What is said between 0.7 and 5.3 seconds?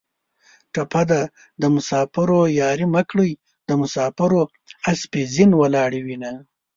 ټپه ده: د مسافرو یارۍ مه کړئ د مسافرو اسپې